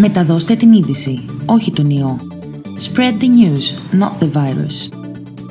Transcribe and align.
Μεταδώστε 0.00 0.54
την 0.54 0.72
είδηση, 0.72 1.24
όχι 1.46 1.70
τον 1.72 1.90
ιό. 1.90 2.16
Spread 2.62 3.22
the 3.22 3.24
news, 3.24 3.98
not 4.00 4.24
the 4.24 4.30
virus. 4.32 4.88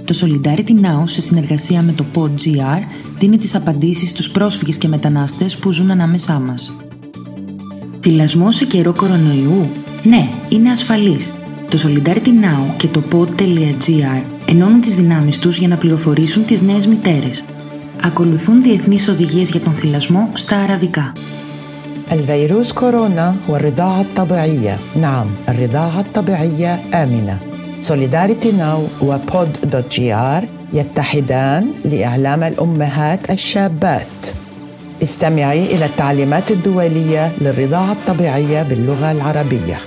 Το 0.06 0.16
Solidarity 0.22 0.70
Now, 0.70 1.04
σε 1.04 1.22
συνεργασία 1.22 1.82
με 1.82 1.92
το 1.92 2.06
PodGR, 2.16 2.82
δίνει 3.20 3.38
τις 3.38 3.56
απαντήσεις 3.56 4.10
στους 4.10 4.30
πρόσφυγες 4.32 4.78
και 4.78 4.88
μετανάστες 4.88 5.58
που 5.58 5.72
ζουν 5.72 5.92
ανάμεσά 5.92 6.40
μας. 6.40 6.76
Θυλασμό 8.02 8.52
σε 8.52 8.66
καιρό 8.66 8.94
κορονοϊού; 8.94 9.68
Ναι, 10.04 10.30
είναι 10.50 10.70
ασφαλής. 10.70 11.34
Το 11.72 11.80
Solidarity 11.84 12.28
Now 12.28 12.76
και 12.78 12.88
το 12.88 13.04
pod.gr 13.12 14.22
ενώνουν 14.48 14.82
τις 14.82 14.96
δυνάμεις 14.96 15.40
τους 15.40 15.58
για 15.58 15.68
να 15.68 15.78
πληροφορήσουν 15.78 16.46
τις 16.46 16.62
νέες 16.62 16.88
μητέρες. 16.88 17.44
Ακολουθούν 18.02 18.62
διεθνείς 18.62 19.08
οδηγίες 19.08 19.50
για 19.50 19.60
τον 19.60 19.74
θυλασμό 19.74 20.30
στα 20.34 20.58
αραβικά. 20.58 21.12
الفيروس 22.12 22.72
كورونا 22.72 23.36
والرضاعة 23.48 24.02
الطبيعية. 24.02 24.78
نعم 25.02 25.28
الرضاعة 25.50 26.00
الطبيعية 26.00 26.80
آمنة. 26.94 27.38
SolidarityNow 27.82 28.84
و 29.02 29.16
pod 29.16 29.58
dot 29.64 29.92
gr 29.92 30.44
يتحدان 30.74 31.68
لإعلام 31.86 32.44
الأمهات 32.44 33.32
الشابات. 33.32 34.28
استمعي 35.04 35.66
إلى 35.66 35.86
التعليمات 35.86 36.52
الدولية 36.52 37.32
للرضاعة 37.42 37.92
الطبيعية 37.92 38.64
باللغة 38.64 39.12
العربية. 39.12 39.78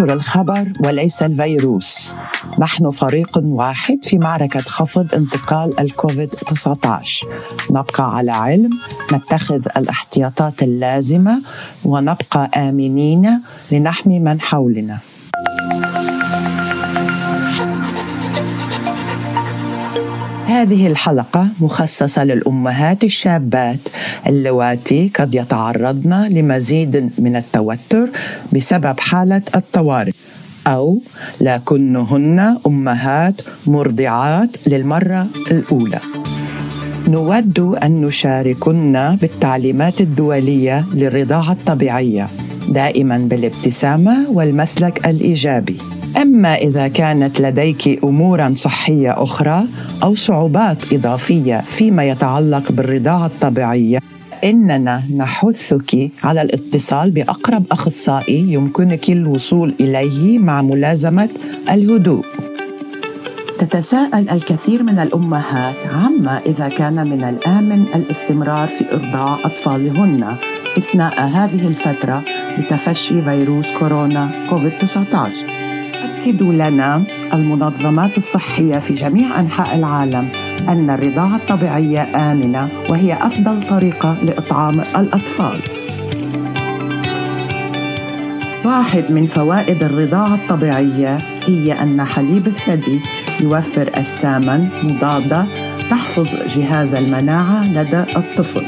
انشر 0.00 0.12
الخبر 0.12 0.72
وليس 0.80 1.22
الفيروس. 1.22 2.08
نحن 2.60 2.90
فريق 2.90 3.40
واحد 3.44 3.98
في 4.04 4.18
معركة 4.18 4.60
خفض 4.60 5.14
انتقال 5.14 5.80
الكوفيد 5.80 6.28
19 6.28 7.26
نبقى 7.70 8.16
على 8.16 8.30
علم 8.30 8.70
نتخذ 9.12 9.62
الاحتياطات 9.76 10.62
اللازمة 10.62 11.42
ونبقى 11.84 12.50
آمنين 12.56 13.40
لنحمي 13.72 14.20
من 14.20 14.40
حولنا. 14.40 14.98
هذه 20.46 20.86
الحلقة 20.86 21.48
مخصصة 21.60 22.24
للأمهات 22.24 23.04
الشابات. 23.04 23.78
اللواتي 24.26 25.10
قد 25.14 25.34
يتعرضن 25.34 26.28
لمزيد 26.30 27.10
من 27.18 27.36
التوتر 27.36 28.08
بسبب 28.52 29.00
حالة 29.00 29.42
الطوارئ 29.56 30.12
أو 30.66 31.00
لكنهن 31.40 32.58
أمهات 32.66 33.42
مرضعات 33.66 34.50
للمرة 34.66 35.26
الأولى. 35.50 36.00
نود 37.08 37.58
أن 37.58 38.02
نشاركن 38.02 39.16
بالتعليمات 39.20 40.00
الدولية 40.00 40.84
للرضاعة 40.94 41.52
الطبيعية 41.52 42.28
دائما 42.68 43.18
بالابتسامة 43.18 44.16
والمسلك 44.30 45.06
الإيجابي. 45.06 45.76
أما 46.16 46.54
إذا 46.54 46.88
كانت 46.88 47.40
لديك 47.40 48.04
أمورا 48.04 48.52
صحية 48.54 49.22
أخرى 49.22 49.64
أو 50.02 50.14
صعوبات 50.14 50.92
إضافية 50.92 51.60
فيما 51.60 52.04
يتعلق 52.04 52.72
بالرضاعة 52.72 53.26
الطبيعية 53.26 53.98
إننا 54.44 55.02
نحثك 55.16 56.10
على 56.24 56.42
الاتصال 56.42 57.10
بأقرب 57.10 57.64
أخصائي 57.72 58.52
يمكنك 58.52 59.10
الوصول 59.10 59.74
إليه 59.80 60.38
مع 60.38 60.62
ملازمة 60.62 61.28
الهدوء. 61.70 62.24
تتساءل 63.58 64.30
الكثير 64.30 64.82
من 64.82 64.98
الأمهات 64.98 65.86
عما 65.94 66.40
إذا 66.46 66.68
كان 66.68 67.06
من 67.06 67.24
الآمن 67.24 67.82
الاستمرار 67.94 68.68
في 68.68 68.92
إرضاع 68.92 69.38
أطفالهن 69.44 70.36
أثناء 70.78 71.20
هذه 71.20 71.68
الفترة 71.68 72.22
لتفشي 72.58 73.22
فيروس 73.22 73.66
كورونا 73.78 74.30
كوفيد-19 74.50 75.65
تؤكد 76.02 76.42
لنا 76.42 77.02
المنظمات 77.34 78.16
الصحية 78.16 78.78
في 78.78 78.94
جميع 78.94 79.40
أنحاء 79.40 79.76
العالم 79.76 80.28
أن 80.68 80.90
الرضاعة 80.90 81.36
الطبيعية 81.36 82.02
آمنة 82.32 82.68
وهي 82.88 83.14
أفضل 83.14 83.62
طريقة 83.62 84.16
لإطعام 84.22 84.80
الأطفال. 84.80 85.60
واحد 88.64 89.04
من 89.10 89.26
فوائد 89.26 89.82
الرضاعة 89.82 90.34
الطبيعية 90.34 91.18
هي 91.46 91.72
أن 91.72 92.04
حليب 92.04 92.46
الثدي 92.46 93.00
يوفر 93.40 93.90
أجساما 93.94 94.68
مضادة 94.82 95.44
تحفظ 95.90 96.28
جهاز 96.56 96.94
المناعة 96.94 97.72
لدى 97.72 98.04
الطفل. 98.16 98.66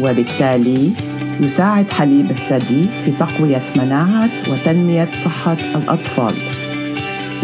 وبالتالي 0.00 0.92
يساعد 1.40 1.90
حليب 1.90 2.30
الثدي 2.30 2.86
في 3.04 3.12
تقوية 3.12 3.62
مناعة 3.76 4.30
وتنمية 4.48 5.08
صحة 5.24 5.52
الأطفال. 5.52 6.34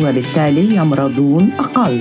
وبالتالي 0.00 0.76
يمرضون 0.76 1.50
أقل. 1.58 2.00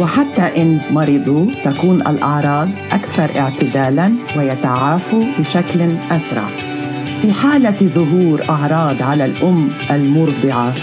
وحتى 0.00 0.62
إن 0.62 0.80
مرضوا 0.90 1.46
تكون 1.64 2.00
الأعراض 2.00 2.68
أكثر 2.92 3.30
اعتدالا 3.38 4.12
ويتعافوا 4.36 5.24
بشكل 5.38 5.80
أسرع. 6.10 6.48
في 7.22 7.32
حالة 7.32 7.76
ظهور 7.94 8.42
أعراض 8.50 9.02
على 9.02 9.24
الأم 9.24 9.68
المرضعة 9.90 10.74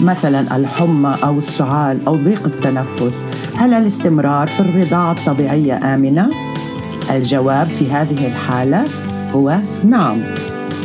مثلا 0.00 0.56
الحمى 0.56 1.16
أو 1.24 1.38
السعال 1.38 1.98
أو 2.06 2.16
ضيق 2.16 2.46
التنفس 2.46 3.24
هل 3.56 3.74
الاستمرار 3.74 4.48
في 4.48 4.60
الرضاعة 4.60 5.12
الطبيعية 5.12 5.94
آمنة؟ 5.94 6.30
الجواب 7.10 7.68
في 7.68 7.90
هذه 7.90 8.26
الحالة 8.26 8.84
هو 9.32 9.58
نعم. 9.84 10.18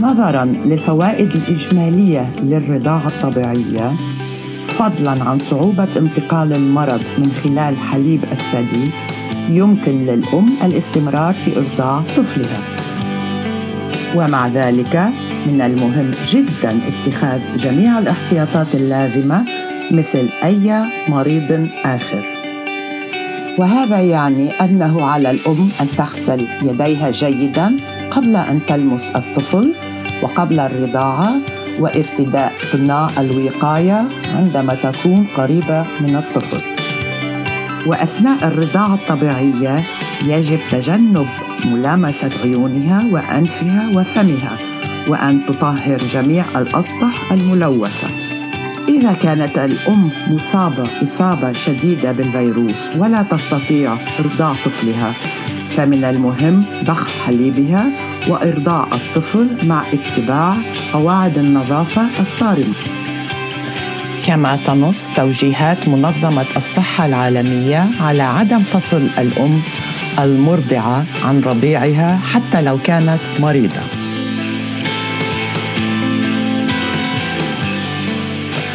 نظرا 0.02 0.46
للفوائد 0.46 1.32
الإجمالية 1.36 2.30
للرضاعة 2.42 3.08
الطبيعية 3.08 3.92
فضلا 4.68 5.24
عن 5.24 5.40
صعوبة 5.40 5.88
انتقال 5.98 6.54
المرض 6.54 7.02
من 7.18 7.32
خلال 7.44 7.78
حليب 7.78 8.24
الثدي 8.32 8.90
يمكن 9.50 10.06
للأم 10.06 10.50
الاستمرار 10.64 11.34
في 11.34 11.58
إرضاع 11.58 12.02
طفلها. 12.18 12.60
ومع 14.16 14.48
ذلك 14.48 15.10
من 15.48 15.62
المهم 15.62 16.12
جدا 16.30 16.80
اتخاذ 16.88 17.42
جميع 17.58 18.00
الاحتياطات 18.00 18.68
اللازمة 18.74 19.46
مثل 19.92 20.30
أي 20.44 20.84
مريض 21.10 21.68
آخر. 21.86 22.43
وهذا 23.58 24.00
يعني 24.02 24.52
أنه 24.52 25.06
على 25.06 25.32
الأم 25.32 25.70
أن 25.82 25.88
تغسل 25.98 26.48
يديها 26.64 27.12
جيدا 27.12 27.78
قبل 28.12 28.36
أن 28.36 28.60
تلمس 28.68 29.12
الطفل 29.16 29.74
وقبل 30.22 30.60
الرضاعة 30.60 31.32
وارتداء 31.80 32.54
قناع 32.74 33.10
الوقاية 33.20 34.06
عندما 34.36 34.76
تكون 34.76 35.26
قريبة 35.38 35.86
من 36.02 36.16
الطفل. 36.16 36.64
وأثناء 37.88 38.48
الرضاعة 38.48 38.94
الطبيعية 38.94 39.84
يجب 40.26 40.60
تجنب 40.72 41.28
ملامسة 41.66 42.30
عيونها 42.44 43.04
وأنفها 43.12 43.90
وفمها 43.96 44.58
وأن 45.08 45.40
تطهر 45.48 45.98
جميع 45.98 46.46
الأسطح 46.56 47.32
الملوثة. 47.32 48.33
إذا 48.88 49.14
كانت 49.14 49.58
الأم 49.58 50.10
مصابة 50.28 51.04
إصابة 51.04 51.54
شديدة 51.54 52.12
بالفيروس 52.12 52.76
ولا 52.98 53.24
تستطيع 53.24 53.98
إرضاع 54.20 54.54
طفلها 54.66 55.14
فمن 55.78 56.04
المهم 56.04 56.66
ضخ 56.84 57.08
حليبها 57.26 57.86
وإرضاع 58.28 58.88
الطفل 58.94 59.68
مع 59.68 59.86
اتباع 59.94 60.58
قواعد 60.94 61.38
النظافة 61.38 62.08
الصارمة. 62.20 62.74
كما 64.26 64.60
تنص 64.66 65.12
توجيهات 65.16 65.88
منظمة 65.88 66.46
الصحة 66.58 67.06
العالمية 67.06 67.86
على 68.02 68.24
عدم 68.24 68.64
فصل 68.64 69.10
الأم 69.18 69.60
المرضعة 70.20 71.06
عن 71.26 71.42
رضيعها 71.42 72.20
حتى 72.34 72.62
لو 72.62 72.78
كانت 72.84 73.20
مريضة. 73.40 74.03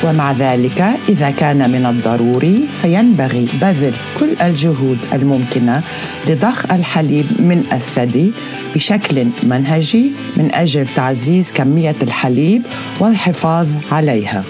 ومع 0.05 0.33
ذلك 0.33 0.85
إذا 1.09 1.31
كان 1.31 1.71
من 1.71 1.87
الضروري 1.87 2.69
فينبغي 2.83 3.49
بذل 3.61 3.93
كل 4.21 4.37
الجهود 4.43 4.99
الممكنة 5.13 5.83
لضخ 6.29 6.73
الحليب 6.73 7.27
من 7.39 7.65
الثدي 7.73 8.33
بشكل 8.75 9.27
منهجي 9.43 10.11
من 10.37 10.55
أجل 10.55 10.87
تعزيز 10.95 11.53
كمية 11.53 11.97
الحليب 12.03 12.63
والحفاظ 13.01 13.69
عليها. 13.93 14.45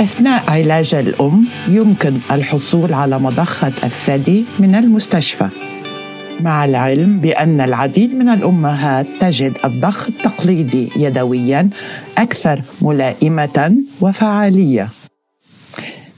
أثناء 0.00 0.42
علاج 0.48 0.94
الأم 0.94 1.44
يمكن 1.68 2.14
الحصول 2.30 2.94
على 2.94 3.18
مضخة 3.18 3.72
الثدي 3.84 4.44
من 4.58 4.74
المستشفى. 4.74 5.48
مع 6.40 6.64
العلم 6.64 7.20
بأن 7.20 7.60
العديد 7.60 8.14
من 8.14 8.28
الأمهات 8.28 9.06
تجد 9.20 9.52
الضخ 9.64 10.08
التقليدي 10.08 10.88
يدويا 10.96 11.70
أكثر 12.18 12.62
ملائمة 12.82 13.76
وفعالية 14.00 14.88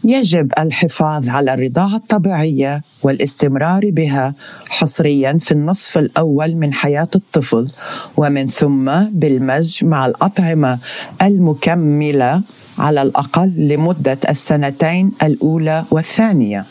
يجب 0.05 0.52
الحفاظ 0.58 1.28
على 1.28 1.55
الرضاعة 1.55 1.96
الطبيعية 1.96 2.81
والاستمرار 3.02 3.90
بها 3.90 4.34
حصريا 4.69 5.38
في 5.40 5.52
النصف 5.52 5.99
الأول 5.99 6.55
من 6.55 6.72
حياة 6.72 7.08
الطفل 7.14 7.70
ومن 8.17 8.46
ثم 8.46 8.90
بالمزج 9.11 9.84
مع 9.84 10.06
الأطعمة 10.06 10.78
المكملة 11.22 12.43
على 12.78 13.02
الأقل 13.02 13.52
لمدة 13.56 14.19
السنتين 14.28 15.12
الأولى 15.22 15.84
والثانية. 15.90 16.64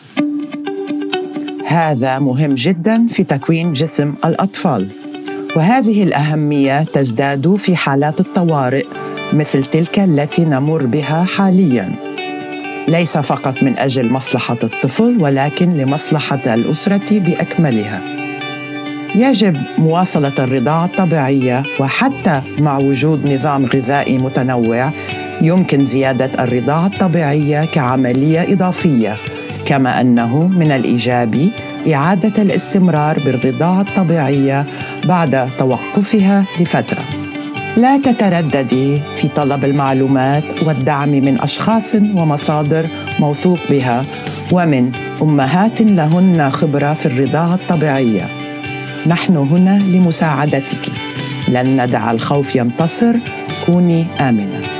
هذا 1.69 2.19
مهم 2.19 2.53
جدا 2.53 3.07
في 3.07 3.23
تكوين 3.23 3.73
جسم 3.73 4.13
الأطفال. 4.25 4.87
وهذه 5.55 6.03
الأهمية 6.03 6.83
تزداد 6.83 7.55
في 7.55 7.75
حالات 7.75 8.19
الطوارئ 8.19 8.85
مثل 9.33 9.65
تلك 9.65 9.99
التي 9.99 10.45
نمر 10.45 10.85
بها 10.85 11.23
حالياً. 11.23 11.89
ليس 12.87 13.17
فقط 13.17 13.63
من 13.63 13.77
أجل 13.77 14.11
مصلحة 14.11 14.57
الطفل 14.63 15.17
ولكن 15.19 15.77
لمصلحة 15.77 16.53
الأسرة 16.53 17.19
بأكملها 17.19 18.01
يجب 19.15 19.57
مواصلة 19.77 20.33
الرضاعة 20.39 20.85
الطبيعية 20.85 21.63
وحتى 21.79 22.41
مع 22.59 22.77
وجود 22.77 23.25
نظام 23.25 23.65
غذائي 23.65 24.17
متنوع 24.17 24.91
يمكن 25.41 25.85
زيادة 25.85 26.43
الرضاعة 26.43 26.87
الطبيعية 26.87 27.65
كعملية 27.65 28.53
إضافية 28.53 29.15
كما 29.69 30.01
أنه 30.01 30.47
من 30.47 30.71
الايجابي 30.71 31.51
إعادة 31.93 32.41
الاستمرار 32.41 33.19
بالرضاعه 33.25 33.81
الطبيعية 33.81 34.65
بعد 35.05 35.49
توقفها 35.59 36.45
لفترة. 36.59 37.03
لا 37.77 37.97
تترددي 37.97 38.99
في 39.17 39.27
طلب 39.27 39.65
المعلومات 39.65 40.63
والدعم 40.63 41.09
من 41.09 41.41
أشخاص 41.41 41.95
ومصادر 41.95 42.87
موثوق 43.19 43.59
بها 43.69 44.05
ومن 44.51 44.91
أمهات 45.21 45.81
لهن 45.81 46.49
خبرة 46.51 46.93
في 46.93 47.05
الرضاعه 47.05 47.55
الطبيعية. 47.55 48.25
نحن 49.07 49.37
هنا 49.37 49.79
لمساعدتك. 49.79 50.91
لن 51.47 51.83
ندع 51.83 52.11
الخوف 52.11 52.55
ينتصر. 52.55 53.15
كوني 53.65 54.05
آمنة. 54.19 54.78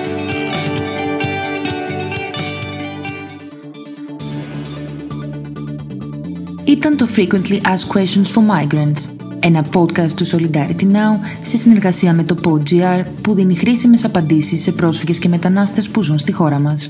Ήταν 6.69 6.97
το 6.97 7.09
Frequently 7.17 7.61
Asked 7.61 7.97
Questions 7.97 8.27
for 8.35 8.43
Migrants 8.43 9.25
ένα 9.45 9.65
podcast 9.75 10.11
του 10.11 10.27
Solidarity 10.27 10.83
Now 10.83 11.19
σε 11.43 11.57
συνεργασία 11.57 12.13
με 12.13 12.25
το 12.25 12.37
PodGR 12.45 13.05
που 13.23 13.35
δίνει 13.35 13.55
χρήσιμες 13.57 14.05
απαντήσεις 14.05 14.63
σε 14.63 14.73
πρόσφυγες 14.73 15.19
και 15.19 15.29
μετανάστες 15.29 15.89
που 15.89 16.03
ζουν 16.03 16.19
στη 16.19 16.33
χώρα 16.33 16.59
μας. 16.59 16.89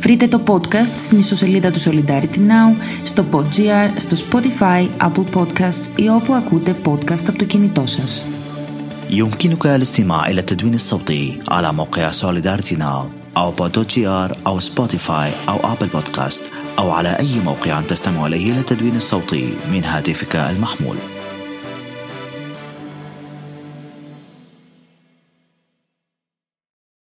Βρείτε 0.00 0.28
το 0.28 0.40
podcast 0.46 0.92
στην 0.96 1.18
ιστοσελίδα 1.18 1.70
του 1.70 1.80
Solidarity 1.80 2.36
Now, 2.36 2.76
στο 3.04 3.24
PodGR, 3.32 3.90
στο 3.96 4.16
Spotify, 4.16 4.88
Apple 5.10 5.40
Podcasts 5.40 5.98
ή 5.98 6.08
όπου 6.08 6.34
ακούτε 6.34 6.76
podcast 6.84 7.24
από 7.28 7.38
το 7.38 7.44
κινητό 7.44 7.86
σας. 7.86 8.22
يمكنك 9.10 9.66
الاستماع 9.66 10.30
إلى 10.30 10.40
التدوين 10.40 10.74
الصوتي 10.74 11.38
على 11.48 11.72
موقع 11.72 12.10
سوليدارتي 12.10 12.76
ناو 12.76 13.10
أو 13.36 13.50
بودوجيار 13.50 14.36
أو 14.46 14.60
سبوتيفاي 14.60 15.30
أو 15.48 15.56
أبل 15.72 15.86
بودكاست 15.86 16.42
أو 16.79 16.91
على 16.91 17.09
أي 17.09 17.39
موقع 17.39 17.81
تستمع 17.81 18.27
إليه 18.27 18.51
للتدوين 18.51 18.95
الصوتي 18.95 19.53
من 19.71 19.83
هاتفك 19.83 20.35
المحمول. 20.35 20.97